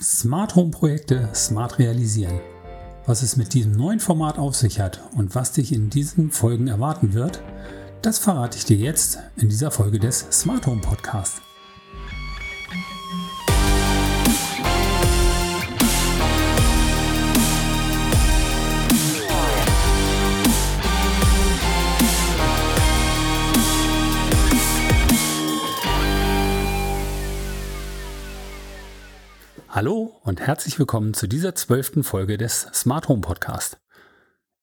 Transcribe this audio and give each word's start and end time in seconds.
Smart 0.00 0.54
Home 0.54 0.70
Projekte 0.70 1.28
smart 1.34 1.80
realisieren. 1.80 2.38
Was 3.06 3.22
es 3.22 3.36
mit 3.36 3.52
diesem 3.52 3.72
neuen 3.72 3.98
Format 3.98 4.38
auf 4.38 4.54
sich 4.54 4.78
hat 4.78 5.00
und 5.16 5.34
was 5.34 5.50
dich 5.50 5.72
in 5.72 5.90
diesen 5.90 6.30
Folgen 6.30 6.68
erwarten 6.68 7.14
wird, 7.14 7.42
das 8.00 8.20
verrate 8.20 8.58
ich 8.58 8.64
dir 8.64 8.76
jetzt 8.76 9.18
in 9.36 9.48
dieser 9.48 9.72
Folge 9.72 9.98
des 9.98 10.24
Smart 10.30 10.68
Home 10.68 10.82
Podcasts. 10.82 11.47
Hallo 29.78 30.20
und 30.24 30.40
herzlich 30.40 30.76
willkommen 30.80 31.14
zu 31.14 31.28
dieser 31.28 31.54
zwölften 31.54 32.02
Folge 32.02 32.36
des 32.36 32.62
Smart 32.74 33.06
Home 33.06 33.20
Podcast. 33.20 33.78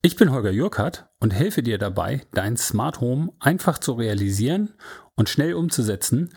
Ich 0.02 0.18
bin 0.18 0.30
Holger 0.30 0.52
Jürkert 0.52 1.08
und 1.22 1.32
helfe 1.32 1.64
dir 1.64 1.78
dabei, 1.78 2.24
dein 2.34 2.58
Smart 2.58 3.00
Home 3.00 3.32
einfach 3.40 3.78
zu 3.78 3.94
realisieren 3.94 4.74
und 5.16 5.30
schnell 5.30 5.54
umzusetzen, 5.54 6.34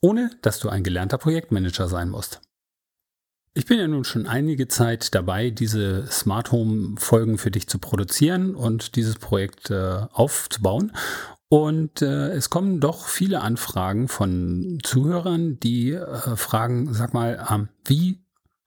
ohne 0.00 0.30
dass 0.40 0.60
du 0.60 0.70
ein 0.70 0.82
gelernter 0.82 1.18
Projektmanager 1.18 1.88
sein 1.88 2.08
musst. 2.08 2.40
Ich 3.52 3.66
bin 3.66 3.78
ja 3.78 3.86
nun 3.86 4.04
schon 4.04 4.26
einige 4.26 4.66
Zeit 4.66 5.14
dabei, 5.14 5.50
diese 5.50 6.06
Smart 6.06 6.52
Home 6.52 6.94
Folgen 6.96 7.36
für 7.36 7.50
dich 7.50 7.68
zu 7.68 7.78
produzieren 7.78 8.54
und 8.54 8.96
dieses 8.96 9.16
Projekt 9.16 9.70
äh, 9.70 10.06
aufzubauen. 10.10 10.92
Und 11.52 12.00
äh, 12.00 12.30
es 12.30 12.48
kommen 12.48 12.80
doch 12.80 13.08
viele 13.08 13.42
Anfragen 13.42 14.08
von 14.08 14.78
Zuhörern, 14.82 15.60
die 15.60 15.90
äh, 15.90 16.34
fragen, 16.34 16.94
sag 16.94 17.12
mal, 17.12 17.46
ähm, 17.50 17.68
wie 17.84 18.21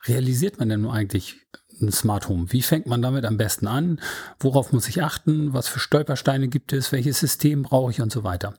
realisiert 0.07 0.59
man 0.59 0.69
denn 0.69 0.81
nun 0.81 0.91
eigentlich 0.91 1.37
ein 1.81 1.91
Smart 1.91 2.29
Home? 2.29 2.51
Wie 2.51 2.61
fängt 2.61 2.87
man 2.87 3.01
damit 3.01 3.25
am 3.25 3.37
besten 3.37 3.67
an? 3.67 3.99
Worauf 4.39 4.71
muss 4.71 4.87
ich 4.87 5.03
achten? 5.03 5.53
Was 5.53 5.67
für 5.67 5.79
Stolpersteine 5.79 6.47
gibt 6.47 6.73
es? 6.73 6.91
Welches 6.91 7.19
System 7.19 7.63
brauche 7.63 7.91
ich 7.91 8.01
und 8.01 8.11
so 8.11 8.23
weiter? 8.23 8.55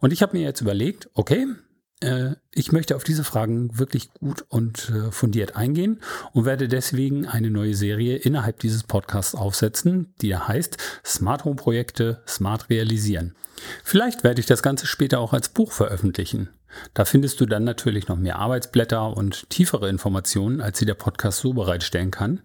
Und 0.00 0.12
ich 0.12 0.22
habe 0.22 0.36
mir 0.36 0.42
jetzt 0.42 0.60
überlegt, 0.60 1.08
okay, 1.14 1.46
ich 2.52 2.70
möchte 2.70 2.94
auf 2.94 3.02
diese 3.02 3.24
Fragen 3.24 3.78
wirklich 3.78 4.12
gut 4.14 4.44
und 4.48 4.90
äh, 4.90 5.10
fundiert 5.10 5.56
eingehen 5.56 6.00
und 6.32 6.44
werde 6.44 6.68
deswegen 6.68 7.26
eine 7.26 7.50
neue 7.50 7.74
Serie 7.74 8.16
innerhalb 8.16 8.60
dieses 8.60 8.84
Podcasts 8.84 9.34
aufsetzen, 9.34 10.14
die 10.22 10.36
heißt 10.36 10.76
Smart 11.04 11.44
Home 11.44 11.56
Projekte 11.56 12.22
Smart 12.26 12.70
Realisieren. 12.70 13.34
Vielleicht 13.82 14.22
werde 14.22 14.40
ich 14.40 14.46
das 14.46 14.62
Ganze 14.62 14.86
später 14.86 15.18
auch 15.18 15.32
als 15.32 15.48
Buch 15.48 15.72
veröffentlichen. 15.72 16.50
Da 16.94 17.04
findest 17.04 17.40
du 17.40 17.46
dann 17.46 17.64
natürlich 17.64 18.08
noch 18.08 18.16
mehr 18.16 18.38
Arbeitsblätter 18.38 19.16
und 19.16 19.48
tiefere 19.50 19.88
Informationen, 19.88 20.60
als 20.60 20.78
sie 20.78 20.86
der 20.86 20.94
Podcast 20.94 21.40
so 21.40 21.52
bereitstellen 21.52 22.10
kann. 22.10 22.40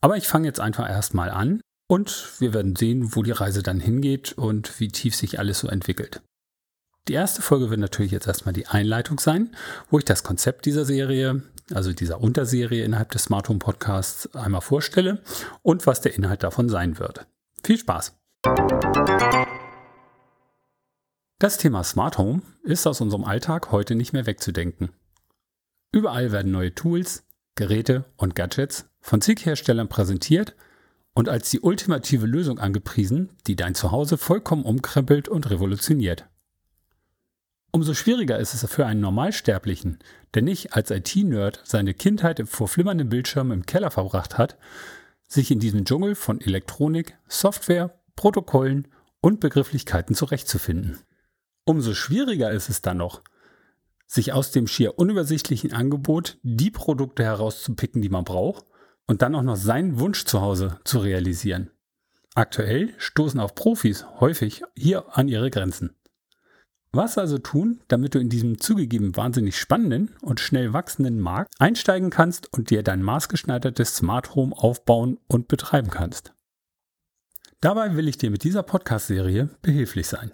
Aber 0.00 0.16
ich 0.16 0.26
fange 0.26 0.48
jetzt 0.48 0.60
einfach 0.60 0.88
erstmal 0.88 1.30
an 1.30 1.60
und 1.88 2.28
wir 2.38 2.54
werden 2.54 2.76
sehen, 2.76 3.14
wo 3.14 3.22
die 3.22 3.30
Reise 3.30 3.62
dann 3.62 3.78
hingeht 3.78 4.32
und 4.32 4.80
wie 4.80 4.88
tief 4.88 5.14
sich 5.14 5.38
alles 5.38 5.60
so 5.60 5.68
entwickelt. 5.68 6.20
Die 7.08 7.14
erste 7.14 7.40
Folge 7.40 7.70
wird 7.70 7.80
natürlich 7.80 8.12
jetzt 8.12 8.26
erstmal 8.26 8.52
die 8.52 8.66
Einleitung 8.66 9.18
sein, 9.18 9.56
wo 9.88 9.98
ich 9.98 10.04
das 10.04 10.22
Konzept 10.22 10.66
dieser 10.66 10.84
Serie, 10.84 11.42
also 11.72 11.94
dieser 11.94 12.20
Unterserie 12.20 12.84
innerhalb 12.84 13.10
des 13.12 13.22
Smart 13.24 13.48
Home 13.48 13.60
Podcasts 13.60 14.34
einmal 14.34 14.60
vorstelle 14.60 15.22
und 15.62 15.86
was 15.86 16.02
der 16.02 16.14
Inhalt 16.14 16.42
davon 16.42 16.68
sein 16.68 16.98
wird. 16.98 17.26
Viel 17.64 17.78
Spaß! 17.78 18.14
Das 21.38 21.56
Thema 21.56 21.82
Smart 21.82 22.18
Home 22.18 22.42
ist 22.62 22.86
aus 22.86 23.00
unserem 23.00 23.24
Alltag 23.24 23.72
heute 23.72 23.94
nicht 23.94 24.12
mehr 24.12 24.26
wegzudenken. 24.26 24.90
Überall 25.92 26.30
werden 26.30 26.52
neue 26.52 26.74
Tools, 26.74 27.24
Geräte 27.54 28.04
und 28.18 28.34
Gadgets 28.34 28.84
von 29.00 29.22
zig 29.22 29.46
Herstellern 29.46 29.88
präsentiert 29.88 30.54
und 31.14 31.30
als 31.30 31.48
die 31.48 31.60
ultimative 31.60 32.26
Lösung 32.26 32.58
angepriesen, 32.58 33.30
die 33.46 33.56
dein 33.56 33.74
Zuhause 33.74 34.18
vollkommen 34.18 34.64
umkrempelt 34.64 35.28
und 35.28 35.48
revolutioniert. 35.48 36.28
Umso 37.70 37.94
schwieriger 37.94 38.38
ist 38.38 38.54
es 38.54 38.70
für 38.70 38.86
einen 38.86 39.00
Normalsterblichen, 39.00 39.98
der 40.34 40.42
nicht 40.42 40.74
als 40.74 40.90
IT-Nerd 40.90 41.62
seine 41.64 41.94
Kindheit 41.94 42.42
vor 42.48 42.68
flimmernden 42.68 43.08
Bildschirmen 43.08 43.52
im 43.52 43.66
Keller 43.66 43.90
verbracht 43.90 44.38
hat, 44.38 44.56
sich 45.26 45.50
in 45.50 45.60
diesem 45.60 45.84
Dschungel 45.84 46.14
von 46.14 46.40
Elektronik, 46.40 47.18
Software, 47.28 47.94
Protokollen 48.16 48.88
und 49.20 49.40
Begrifflichkeiten 49.40 50.14
zurechtzufinden. 50.14 50.98
Umso 51.64 51.92
schwieriger 51.92 52.50
ist 52.50 52.70
es 52.70 52.80
dann 52.80 52.96
noch, 52.96 53.22
sich 54.06 54.32
aus 54.32 54.50
dem 54.50 54.66
schier 54.66 54.98
unübersichtlichen 54.98 55.74
Angebot 55.74 56.38
die 56.42 56.70
Produkte 56.70 57.22
herauszupicken, 57.22 58.00
die 58.00 58.08
man 58.08 58.24
braucht 58.24 58.64
und 59.06 59.20
dann 59.20 59.34
auch 59.34 59.42
noch 59.42 59.56
seinen 59.56 60.00
Wunsch 60.00 60.24
zu 60.24 60.40
Hause 60.40 60.80
zu 60.84 60.98
realisieren. 60.98 61.70
Aktuell 62.34 62.94
stoßen 62.96 63.38
auch 63.38 63.54
Profis 63.54 64.06
häufig 64.20 64.62
hier 64.74 65.16
an 65.16 65.28
ihre 65.28 65.50
Grenzen. 65.50 65.94
Was 66.98 67.16
also 67.16 67.38
tun, 67.38 67.80
damit 67.86 68.16
du 68.16 68.18
in 68.18 68.28
diesem 68.28 68.60
zugegeben 68.60 69.16
wahnsinnig 69.16 69.56
spannenden 69.56 70.16
und 70.20 70.40
schnell 70.40 70.72
wachsenden 70.72 71.20
Markt 71.20 71.54
einsteigen 71.60 72.10
kannst 72.10 72.52
und 72.52 72.70
dir 72.70 72.82
dein 72.82 73.04
maßgeschneidertes 73.04 73.94
Smart 73.94 74.34
Home 74.34 74.52
aufbauen 74.52 75.20
und 75.28 75.46
betreiben 75.46 75.90
kannst? 75.90 76.34
Dabei 77.60 77.94
will 77.94 78.08
ich 78.08 78.18
dir 78.18 78.32
mit 78.32 78.42
dieser 78.42 78.64
Podcast-Serie 78.64 79.48
behilflich 79.62 80.08
sein. 80.08 80.32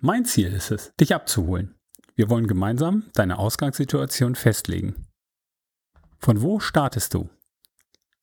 Mein 0.00 0.24
Ziel 0.24 0.50
ist 0.54 0.70
es, 0.70 0.94
dich 0.98 1.14
abzuholen. 1.14 1.74
Wir 2.14 2.30
wollen 2.30 2.46
gemeinsam 2.46 3.04
deine 3.12 3.38
Ausgangssituation 3.38 4.34
festlegen. 4.34 5.06
Von 6.20 6.40
wo 6.40 6.58
startest 6.58 7.12
du? 7.12 7.28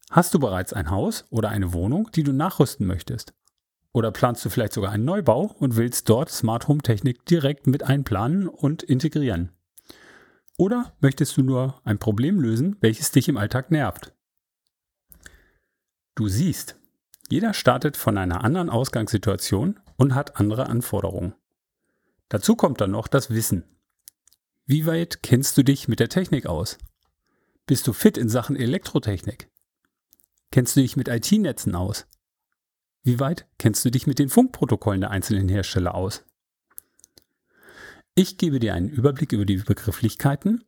Hast 0.09 0.33
du 0.33 0.39
bereits 0.39 0.73
ein 0.73 0.89
Haus 0.89 1.27
oder 1.29 1.49
eine 1.49 1.71
Wohnung, 1.71 2.09
die 2.15 2.23
du 2.23 2.33
nachrüsten 2.33 2.87
möchtest? 2.87 3.35
Oder 3.93 4.11
planst 4.11 4.43
du 4.43 4.49
vielleicht 4.49 4.73
sogar 4.73 4.91
einen 4.91 5.05
Neubau 5.05 5.55
und 5.59 5.75
willst 5.75 6.09
dort 6.09 6.29
Smart 6.29 6.67
Home 6.67 6.81
Technik 6.81 7.25
direkt 7.25 7.67
mit 7.67 7.83
einplanen 7.83 8.47
und 8.47 8.81
integrieren? 8.81 9.51
Oder 10.57 10.93
möchtest 10.99 11.37
du 11.37 11.43
nur 11.43 11.79
ein 11.83 11.99
Problem 11.99 12.39
lösen, 12.39 12.75
welches 12.81 13.11
dich 13.11 13.29
im 13.29 13.37
Alltag 13.37 13.71
nervt? 13.71 14.13
Du 16.15 16.27
siehst, 16.27 16.75
jeder 17.29 17.53
startet 17.53 17.95
von 17.95 18.17
einer 18.17 18.43
anderen 18.43 18.69
Ausgangssituation 18.69 19.79
und 19.97 20.15
hat 20.15 20.37
andere 20.37 20.67
Anforderungen. 20.67 21.35
Dazu 22.29 22.55
kommt 22.55 22.81
dann 22.81 22.91
noch 22.91 23.07
das 23.07 23.29
Wissen. 23.29 23.63
Wie 24.65 24.85
weit 24.85 25.21
kennst 25.21 25.57
du 25.57 25.63
dich 25.63 25.87
mit 25.87 25.99
der 25.99 26.09
Technik 26.09 26.47
aus? 26.47 26.77
Bist 27.65 27.87
du 27.87 27.93
fit 27.93 28.17
in 28.17 28.29
Sachen 28.29 28.55
Elektrotechnik? 28.55 29.49
Kennst 30.51 30.75
du 30.75 30.81
dich 30.81 30.95
mit 30.95 31.07
IT-Netzen 31.07 31.75
aus? 31.75 32.07
Wie 33.03 33.19
weit 33.19 33.45
kennst 33.57 33.83
du 33.83 33.91
dich 33.91 34.07
mit 34.07 34.17
den 34.17 34.29
Funkprotokollen 34.29 35.01
der 35.01 35.11
einzelnen 35.11 35.49
Hersteller 35.49 35.93
aus? 35.93 36.23
Ich 38.15 38.37
gebe 38.37 38.59
dir 38.59 38.73
einen 38.73 38.89
Überblick 38.89 39.33
über 39.33 39.45
die 39.45 39.57
Begrifflichkeiten 39.57 40.63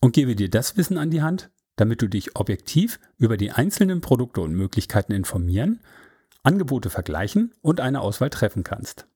und 0.00 0.14
gebe 0.14 0.36
dir 0.36 0.48
das 0.48 0.76
Wissen 0.78 0.96
an 0.96 1.10
die 1.10 1.20
Hand, 1.20 1.50
damit 1.76 2.00
du 2.00 2.08
dich 2.08 2.36
objektiv 2.36 2.98
über 3.18 3.36
die 3.36 3.50
einzelnen 3.50 4.00
Produkte 4.00 4.40
und 4.40 4.54
Möglichkeiten 4.54 5.12
informieren, 5.12 5.80
Angebote 6.42 6.88
vergleichen 6.88 7.52
und 7.60 7.80
eine 7.80 8.00
Auswahl 8.00 8.30
treffen 8.30 8.64
kannst. 8.64 9.06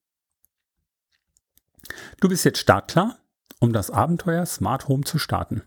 Du 2.20 2.28
bist 2.28 2.44
jetzt 2.44 2.58
startklar, 2.58 3.18
um 3.58 3.72
das 3.72 3.90
Abenteuer 3.90 4.44
Smart 4.44 4.88
Home 4.88 5.04
zu 5.04 5.18
starten. 5.18 5.62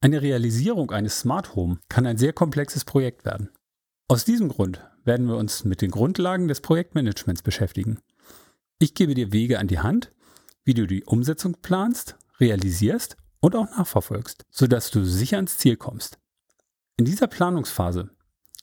Eine 0.00 0.22
Realisierung 0.22 0.90
eines 0.90 1.20
Smart 1.20 1.56
Home 1.56 1.78
kann 1.88 2.06
ein 2.06 2.18
sehr 2.18 2.32
komplexes 2.32 2.84
Projekt 2.84 3.24
werden. 3.24 3.50
Aus 4.08 4.24
diesem 4.24 4.48
Grund 4.48 4.84
werden 5.04 5.26
wir 5.26 5.36
uns 5.36 5.64
mit 5.64 5.80
den 5.80 5.90
Grundlagen 5.90 6.48
des 6.48 6.60
Projektmanagements 6.60 7.42
beschäftigen. 7.42 8.00
Ich 8.78 8.94
gebe 8.94 9.14
dir 9.14 9.32
Wege 9.32 9.58
an 9.58 9.68
die 9.68 9.78
Hand, 9.78 10.12
wie 10.64 10.74
du 10.74 10.86
die 10.86 11.04
Umsetzung 11.04 11.56
planst, 11.62 12.16
realisierst 12.38 13.16
und 13.40 13.56
auch 13.56 13.70
nachverfolgst, 13.70 14.44
sodass 14.50 14.90
du 14.90 15.04
sicher 15.04 15.36
ans 15.36 15.58
Ziel 15.58 15.76
kommst. 15.76 16.18
In 16.96 17.04
dieser 17.04 17.26
Planungsphase 17.26 18.10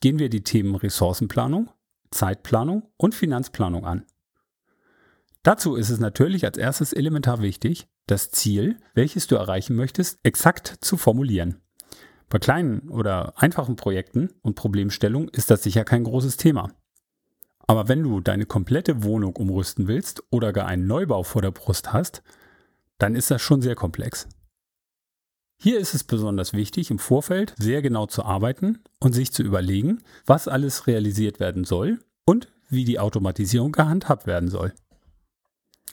gehen 0.02 0.20
wir 0.20 0.30
die 0.30 0.44
Themen 0.44 0.76
Ressourcenplanung, 0.76 1.70
Zeitplanung 2.12 2.84
und 2.98 3.16
Finanzplanung 3.16 3.86
an. 3.86 4.06
Dazu 5.44 5.76
ist 5.76 5.90
es 5.90 6.00
natürlich 6.00 6.46
als 6.46 6.58
erstes 6.58 6.94
elementar 6.94 7.42
wichtig, 7.42 7.88
das 8.08 8.32
Ziel, 8.32 8.78
welches 8.94 9.28
du 9.28 9.36
erreichen 9.36 9.76
möchtest, 9.76 10.20
exakt 10.24 10.78
zu 10.82 10.98
formulieren. 10.98 11.62
Bei 12.30 12.38
kleinen 12.38 12.90
oder 12.90 13.34
einfachen 13.42 13.76
Projekten 13.76 14.30
und 14.42 14.56
Problemstellungen 14.56 15.30
ist 15.30 15.50
das 15.50 15.64
sicher 15.64 15.84
kein 15.84 16.04
großes 16.04 16.38
Thema. 16.38 16.72
Aber 17.68 17.88
wenn 17.88 18.04
du 18.04 18.20
deine 18.22 18.46
komplette 18.46 19.04
Wohnung 19.04 19.36
umrüsten 19.36 19.88
willst 19.88 20.24
oder 20.32 20.54
gar 20.54 20.68
einen 20.68 20.88
Neubau 20.88 21.24
vor 21.24 21.42
der 21.42 21.52
Brust 21.52 21.92
hast, 21.92 22.24
dann 22.98 23.16
ist 23.16 23.32
das 23.32 23.42
schon 23.42 23.62
sehr 23.62 23.76
komplex. 23.76 24.28
Hier 25.62 25.80
ist 25.80 25.94
es 25.94 26.04
besonders 26.04 26.54
wichtig, 26.54 26.90
im 26.90 27.00
Vorfeld 27.00 27.54
sehr 27.58 27.82
genau 27.82 28.06
zu 28.06 28.24
arbeiten 28.24 28.80
und 29.00 29.14
sich 29.14 29.34
zu 29.34 29.44
überlegen, 29.44 30.02
was 30.26 30.48
alles 30.48 30.88
realisiert 30.88 31.40
werden 31.40 31.66
soll 31.66 32.00
und 32.26 32.48
wie 32.70 32.86
die 32.86 33.00
Automatisierung 33.00 33.72
gehandhabt 33.72 34.26
werden 34.26 34.50
soll. 34.50 34.74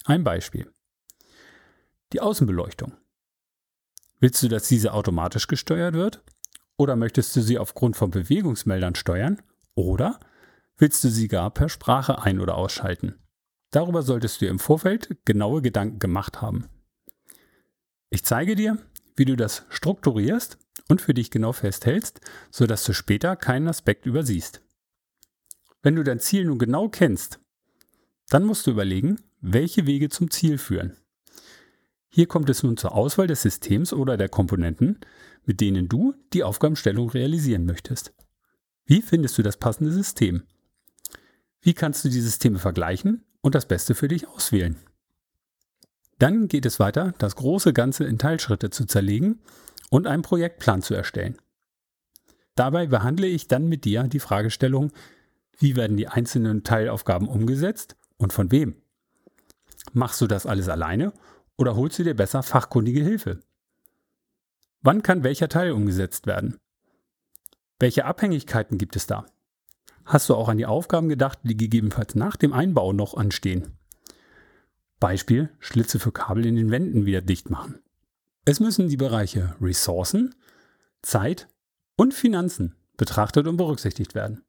Ein 0.05 0.23
Beispiel. 0.23 0.71
Die 2.13 2.21
Außenbeleuchtung. 2.21 2.93
Willst 4.19 4.43
du, 4.43 4.49
dass 4.49 4.69
diese 4.69 4.93
automatisch 4.93 5.47
gesteuert 5.47 5.95
wird? 5.95 6.23
Oder 6.77 6.97
möchtest 6.97 7.35
du 7.37 7.43
sie 7.43 7.59
aufgrund 7.59 7.97
von 7.97 8.11
Bewegungsmeldern 8.11 8.95
steuern? 8.95 9.43
Oder 9.75 10.19
willst 10.79 11.05
du 11.05 11.09
sie 11.09 11.29
gar 11.29 11.51
per 11.51 11.69
Sprache 11.69 12.23
ein- 12.23 12.41
oder 12.41 12.57
ausschalten? 12.57 13.15
Darüber 13.71 14.03
solltest 14.03 14.41
du 14.41 14.47
im 14.47 14.59
Vorfeld 14.59 15.17
genaue 15.25 15.61
Gedanken 15.61 15.99
gemacht 15.99 16.41
haben. 16.41 16.69
Ich 18.11 18.25
zeige 18.25 18.55
dir, 18.55 18.79
wie 19.17 19.25
du 19.25 19.37
das 19.37 19.65
strukturierst 19.69 20.59
und 20.89 21.01
für 21.01 21.15
dich 21.15 21.31
genau 21.31 21.53
festhältst, 21.53 22.21
sodass 22.51 22.85
du 22.85 22.93
später 22.93 23.37
keinen 23.37 23.69
Aspekt 23.69 24.07
übersiehst. 24.07 24.63
Wenn 25.83 25.97
du 25.97 26.05
dein 26.05 26.21
Ziel 26.21 26.45
nun 26.45 26.59
genau 26.59 26.89
kennst, 26.89 27.41
dann 28.29 28.45
musst 28.45 28.67
du 28.67 28.71
überlegen, 28.71 29.21
welche 29.41 29.87
Wege 29.87 30.09
zum 30.09 30.31
Ziel 30.31 30.59
führen. 30.59 30.97
Hier 32.17 32.27
kommt 32.27 32.49
es 32.49 32.63
nun 32.63 32.79
zur 32.79 32.95
Auswahl 32.95 33.27
des 33.27 33.43
Systems 33.43 33.93
oder 33.93 34.17
der 34.17 34.31
Komponenten, 34.31 35.01
mit 35.45 35.61
denen 35.61 35.87
du 35.87 36.15
die 36.33 36.45
Aufgabenstellung 36.45 37.11
realisieren 37.11 37.67
möchtest. 37.67 38.15
Wie 38.87 39.03
findest 39.03 39.37
du 39.37 39.43
das 39.43 39.59
passende 39.59 39.93
System? 39.93 40.45
Wie 41.61 41.75
kannst 41.75 42.07
du 42.07 42.09
die 42.09 42.23
Systeme 42.23 42.59
vergleichen 42.59 43.27
und 43.43 43.55
das 43.55 43.69
Beste 43.69 43.95
für 43.95 44.09
dich 44.09 44.27
auswählen? 44.29 44.77
Dann 46.19 46.49
geht 46.49 46.65
es 46.65 46.81
weiter, 46.81 47.13
das 47.19 47.37
große 47.37 47.75
Ganze 47.75 48.05
in 48.05 48.17
Teilschritte 48.17 48.71
zu 48.71 48.87
zerlegen 48.87 49.43
und 49.91 50.07
einen 50.07 50.23
Projektplan 50.23 50.81
zu 50.81 50.95
erstellen. 50.95 51.37
Dabei 52.55 52.87
behandle 52.87 53.27
ich 53.27 53.47
dann 53.47 53.69
mit 53.69 53.85
dir 53.85 54.05
die 54.05 54.21
Fragestellung, 54.21 54.91
wie 55.59 55.77
werden 55.77 55.99
die 55.99 56.09
einzelnen 56.09 56.65
Teilaufgaben 56.65 57.29
umgesetzt 57.29 57.95
und 58.17 58.33
von 58.33 58.51
wem? 58.53 58.75
Machst 59.93 60.23
du 60.23 60.27
das 60.27 60.47
alles 60.47 60.71
alleine 60.71 61.13
oder 61.57 61.77
holst 61.77 61.99
du 61.99 62.05
dir 62.05 62.15
besser 62.15 62.43
fachkundige 62.43 63.03
Hilfe? 63.03 63.41
Wann 64.83 65.03
kann 65.03 65.25
welcher 65.25 65.49
Teil 65.49 65.73
umgesetzt 65.73 66.27
werden? 66.27 66.59
Welche 67.79 68.05
Abhängigkeiten 68.05 68.79
gibt 68.79 68.97
es 68.97 69.07
da? 69.07 69.27
Hast 70.05 70.29
du 70.29 70.35
auch 70.35 70.49
an 70.49 70.59
die 70.59 70.67
Aufgaben 70.67 71.09
gedacht, 71.09 71.41
die 71.43 71.57
gegebenenfalls 71.57 72.15
nach 72.15 72.37
dem 72.37 72.53
Einbau 72.53 72.93
noch 72.93 73.15
anstehen? 73.15 73.77
Beispiel 75.01 75.51
Schlitze 75.59 75.99
für 75.99 76.13
Kabel 76.13 76.47
in 76.47 76.57
den 76.57 76.71
Wänden 76.71 77.05
wieder 77.05 77.21
dicht 77.21 77.51
machen. 77.51 77.81
Es 78.45 78.61
müssen 78.61 78.89
die 78.89 78.97
Bereiche 78.97 79.57
Ressourcen, 79.61 80.35
Zeit 81.03 81.49
und 81.97 82.15
Finanzen 82.15 82.77
betrachtet 82.97 83.47
und 83.47 83.57
berücksichtigt 83.57 84.15
werden. 84.15 84.43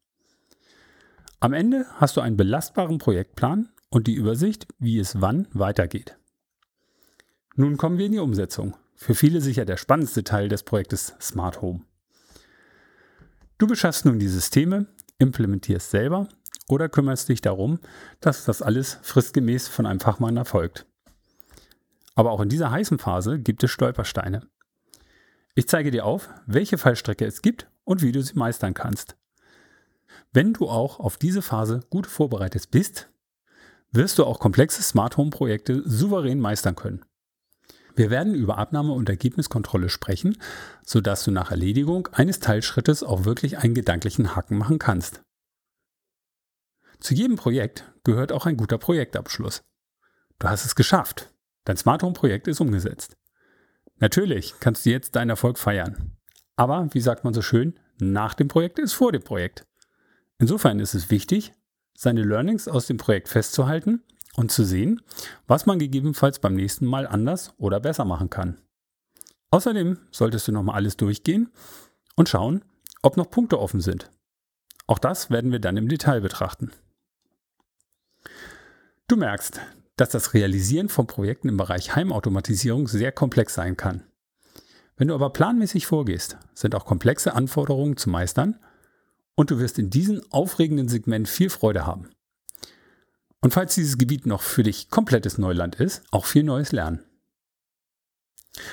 Am 1.40 1.52
Ende 1.52 1.86
hast 1.96 2.16
du 2.16 2.20
einen 2.20 2.36
belastbaren 2.36 2.98
Projektplan 2.98 3.68
und 3.90 4.06
die 4.06 4.14
Übersicht, 4.14 4.66
wie 4.78 4.98
es 4.98 5.20
wann 5.20 5.48
weitergeht. 5.52 6.16
Nun 7.60 7.76
kommen 7.76 7.98
wir 7.98 8.06
in 8.06 8.12
die 8.12 8.20
Umsetzung. 8.20 8.76
Für 8.94 9.16
viele 9.16 9.40
sicher 9.40 9.64
der 9.64 9.76
spannendste 9.76 10.22
Teil 10.22 10.48
des 10.48 10.62
Projektes 10.62 11.14
Smart 11.20 11.60
Home. 11.60 11.80
Du 13.58 13.66
beschaffst 13.66 14.04
nun 14.04 14.20
die 14.20 14.28
Systeme, 14.28 14.86
implementierst 15.18 15.90
selber 15.90 16.28
oder 16.68 16.88
kümmerst 16.88 17.28
dich 17.28 17.40
darum, 17.40 17.80
dass 18.20 18.44
das 18.44 18.62
alles 18.62 19.00
fristgemäß 19.02 19.66
von 19.66 19.86
einem 19.86 19.98
Fachmann 19.98 20.36
erfolgt. 20.36 20.86
Aber 22.14 22.30
auch 22.30 22.40
in 22.40 22.48
dieser 22.48 22.70
heißen 22.70 23.00
Phase 23.00 23.40
gibt 23.40 23.64
es 23.64 23.72
Stolpersteine. 23.72 24.46
Ich 25.56 25.66
zeige 25.66 25.90
dir 25.90 26.04
auf, 26.04 26.28
welche 26.46 26.78
Fallstrecke 26.78 27.26
es 27.26 27.42
gibt 27.42 27.66
und 27.82 28.02
wie 28.02 28.12
du 28.12 28.22
sie 28.22 28.38
meistern 28.38 28.72
kannst. 28.72 29.16
Wenn 30.32 30.52
du 30.52 30.68
auch 30.68 31.00
auf 31.00 31.16
diese 31.16 31.42
Phase 31.42 31.80
gut 31.90 32.06
vorbereitet 32.06 32.70
bist, 32.70 33.10
wirst 33.90 34.16
du 34.20 34.24
auch 34.24 34.38
komplexe 34.38 34.80
Smart 34.80 35.16
Home 35.16 35.30
Projekte 35.30 35.82
souverän 35.84 36.38
meistern 36.38 36.76
können. 36.76 37.04
Wir 37.98 38.10
werden 38.10 38.36
über 38.36 38.58
Abnahme 38.58 38.92
und 38.92 39.08
Ergebniskontrolle 39.08 39.88
sprechen, 39.88 40.38
sodass 40.84 41.24
du 41.24 41.32
nach 41.32 41.50
Erledigung 41.50 42.06
eines 42.12 42.38
Teilschrittes 42.38 43.02
auch 43.02 43.24
wirklich 43.24 43.58
einen 43.58 43.74
gedanklichen 43.74 44.36
Haken 44.36 44.56
machen 44.56 44.78
kannst. 44.78 45.20
Zu 47.00 47.14
jedem 47.14 47.34
Projekt 47.34 47.92
gehört 48.04 48.30
auch 48.30 48.46
ein 48.46 48.56
guter 48.56 48.78
Projektabschluss. 48.78 49.64
Du 50.38 50.48
hast 50.48 50.64
es 50.64 50.76
geschafft. 50.76 51.34
Dein 51.64 51.76
Smart 51.76 52.04
Home 52.04 52.12
Projekt 52.12 52.46
ist 52.46 52.60
umgesetzt. 52.60 53.16
Natürlich 53.96 54.54
kannst 54.60 54.86
du 54.86 54.90
jetzt 54.90 55.16
deinen 55.16 55.30
Erfolg 55.30 55.58
feiern. 55.58 56.16
Aber, 56.54 56.88
wie 56.92 57.00
sagt 57.00 57.24
man 57.24 57.34
so 57.34 57.42
schön, 57.42 57.80
nach 57.98 58.34
dem 58.34 58.46
Projekt 58.46 58.78
ist 58.78 58.92
vor 58.92 59.10
dem 59.10 59.24
Projekt. 59.24 59.66
Insofern 60.38 60.78
ist 60.78 60.94
es 60.94 61.10
wichtig, 61.10 61.52
seine 61.96 62.22
Learnings 62.22 62.68
aus 62.68 62.86
dem 62.86 62.96
Projekt 62.96 63.28
festzuhalten 63.28 64.04
und 64.38 64.52
zu 64.52 64.64
sehen, 64.64 65.02
was 65.48 65.66
man 65.66 65.80
gegebenenfalls 65.80 66.38
beim 66.38 66.54
nächsten 66.54 66.86
Mal 66.86 67.06
anders 67.06 67.52
oder 67.58 67.80
besser 67.80 68.04
machen 68.04 68.30
kann. 68.30 68.60
Außerdem 69.50 69.98
solltest 70.12 70.46
du 70.46 70.52
nochmal 70.52 70.76
alles 70.76 70.96
durchgehen 70.96 71.50
und 72.14 72.28
schauen, 72.28 72.64
ob 73.02 73.16
noch 73.16 73.30
Punkte 73.30 73.58
offen 73.58 73.80
sind. 73.80 74.10
Auch 74.86 75.00
das 75.00 75.30
werden 75.30 75.50
wir 75.50 75.58
dann 75.58 75.76
im 75.76 75.88
Detail 75.88 76.20
betrachten. 76.20 76.70
Du 79.08 79.16
merkst, 79.16 79.60
dass 79.96 80.10
das 80.10 80.34
Realisieren 80.34 80.88
von 80.88 81.08
Projekten 81.08 81.48
im 81.48 81.56
Bereich 81.56 81.96
Heimautomatisierung 81.96 82.86
sehr 82.86 83.10
komplex 83.10 83.54
sein 83.54 83.76
kann. 83.76 84.04
Wenn 84.96 85.08
du 85.08 85.14
aber 85.14 85.30
planmäßig 85.30 85.86
vorgehst, 85.86 86.36
sind 86.54 86.76
auch 86.76 86.84
komplexe 86.84 87.34
Anforderungen 87.34 87.96
zu 87.96 88.08
meistern 88.08 88.60
und 89.34 89.50
du 89.50 89.58
wirst 89.58 89.78
in 89.78 89.90
diesem 89.90 90.22
aufregenden 90.30 90.88
Segment 90.88 91.28
viel 91.28 91.50
Freude 91.50 91.86
haben. 91.86 92.10
Und 93.40 93.52
falls 93.52 93.74
dieses 93.74 93.98
Gebiet 93.98 94.26
noch 94.26 94.42
für 94.42 94.62
dich 94.62 94.90
komplettes 94.90 95.38
Neuland 95.38 95.76
ist, 95.76 96.02
auch 96.10 96.26
viel 96.26 96.42
Neues 96.42 96.72
lernen. 96.72 97.04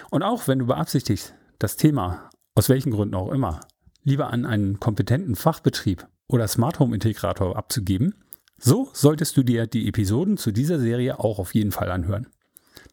Und 0.10 0.24
auch 0.24 0.48
wenn 0.48 0.60
du 0.60 0.66
beabsichtigst, 0.66 1.34
das 1.60 1.76
Thema, 1.76 2.30
aus 2.56 2.70
welchen 2.70 2.92
Gründen 2.92 3.16
auch 3.16 3.32
immer, 3.32 3.60
lieber 4.04 4.32
an 4.32 4.46
einen 4.46 4.80
kompetenten 4.80 5.36
Fachbetrieb 5.36 6.08
oder 6.28 6.48
Smart 6.48 6.80
Home 6.80 6.96
Integrator 6.96 7.56
abzugeben, 7.56 8.16
so 8.58 8.90
solltest 8.94 9.38
du 9.38 9.44
dir 9.44 9.68
die 9.68 9.88
Episoden 9.88 10.38
zu 10.38 10.52
dieser 10.52 10.80
Serie 10.80 11.20
auch 11.20 11.40
auf 11.40 11.54
jeden 11.54 11.72
Fall 11.72 11.92
anhören, 11.92 12.28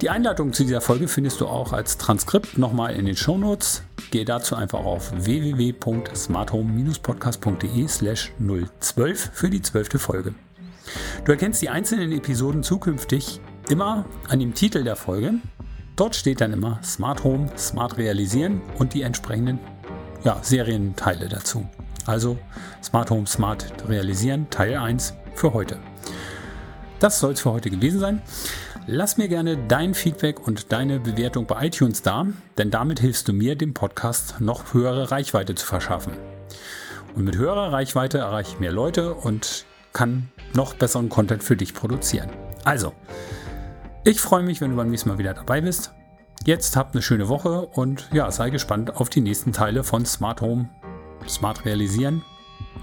Die 0.00 0.08
Einleitung 0.08 0.52
zu 0.54 0.64
dieser 0.64 0.80
Folge 0.80 1.08
findest 1.08 1.42
du 1.42 1.46
auch 1.46 1.74
als 1.74 1.98
Transkript 1.98 2.56
nochmal 2.56 2.94
in 2.94 3.04
den 3.04 3.16
Shownotes. 3.16 3.82
Gehe 4.10 4.24
dazu 4.24 4.56
einfach 4.56 4.82
auf 4.84 5.12
www.smarthome-podcast.de 5.14 7.86
slash 7.86 8.32
012 8.80 9.30
für 9.34 9.50
die 9.50 9.60
zwölfte 9.60 9.98
Folge. 9.98 10.34
Du 11.24 11.32
erkennst 11.32 11.60
die 11.60 11.68
einzelnen 11.68 12.12
Episoden 12.12 12.62
zukünftig 12.62 13.42
immer 13.68 14.06
an 14.28 14.40
dem 14.40 14.54
Titel 14.54 14.84
der 14.84 14.96
Folge. 14.96 15.34
Dort 15.96 16.16
steht 16.16 16.40
dann 16.40 16.54
immer 16.54 16.80
Smart 16.82 17.24
Home, 17.24 17.50
Smart 17.58 17.98
Realisieren 17.98 18.62
und 18.78 18.94
die 18.94 19.02
entsprechenden 19.02 19.58
ja, 20.24 20.38
Serienteile 20.42 21.28
dazu. 21.28 21.68
Also 22.10 22.36
Smart 22.82 23.08
Home, 23.10 23.24
Smart 23.24 23.72
Realisieren, 23.88 24.50
Teil 24.50 24.76
1 24.76 25.14
für 25.36 25.54
heute. 25.54 25.78
Das 26.98 27.20
soll 27.20 27.34
es 27.34 27.40
für 27.40 27.52
heute 27.52 27.70
gewesen 27.70 28.00
sein. 28.00 28.20
Lass 28.88 29.16
mir 29.16 29.28
gerne 29.28 29.56
dein 29.68 29.94
Feedback 29.94 30.44
und 30.44 30.72
deine 30.72 30.98
Bewertung 30.98 31.46
bei 31.46 31.66
iTunes 31.66 32.02
da, 32.02 32.26
denn 32.58 32.72
damit 32.72 32.98
hilfst 32.98 33.28
du 33.28 33.32
mir, 33.32 33.54
dem 33.54 33.74
Podcast 33.74 34.40
noch 34.40 34.74
höhere 34.74 35.12
Reichweite 35.12 35.54
zu 35.54 35.64
verschaffen. 35.64 36.14
Und 37.14 37.26
mit 37.26 37.36
höherer 37.36 37.72
Reichweite 37.72 38.18
erreiche 38.18 38.54
ich 38.54 38.58
mehr 38.60 38.72
Leute 38.72 39.14
und 39.14 39.64
kann 39.92 40.30
noch 40.52 40.74
besseren 40.74 41.10
Content 41.10 41.44
für 41.44 41.56
dich 41.56 41.74
produzieren. 41.74 42.28
Also, 42.64 42.92
ich 44.02 44.20
freue 44.20 44.42
mich, 44.42 44.60
wenn 44.60 44.72
du 44.72 44.76
beim 44.76 44.90
nächsten 44.90 45.10
Mal 45.10 45.18
wieder 45.18 45.34
dabei 45.34 45.60
bist. 45.60 45.92
Jetzt 46.44 46.74
habt 46.74 46.96
eine 46.96 47.02
schöne 47.02 47.28
Woche 47.28 47.66
und 47.66 48.08
ja, 48.12 48.32
sei 48.32 48.50
gespannt 48.50 48.96
auf 48.96 49.10
die 49.10 49.20
nächsten 49.20 49.52
Teile 49.52 49.84
von 49.84 50.04
Smart 50.06 50.40
Home, 50.40 50.70
Smart 51.28 51.64
Realisieren 51.64 52.22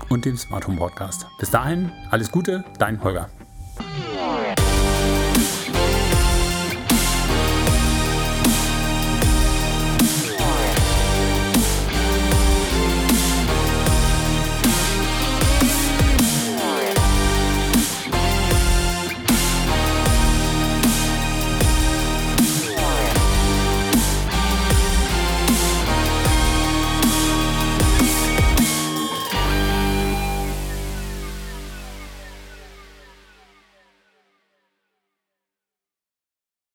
und 0.10 0.26
dem 0.26 0.38
Smart 0.38 0.68
Home 0.68 0.78
Podcast. 0.78 1.28
Bis 1.40 1.50
dahin, 1.52 1.92
alles 2.12 2.32
Gute, 2.32 2.64
dein 2.80 3.04
Holger. 3.04 3.30